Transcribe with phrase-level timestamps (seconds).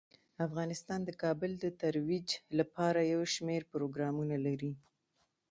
[0.45, 2.27] افغانستان د کابل د ترویج
[2.59, 4.71] لپاره یو شمیر پروګرامونه لري.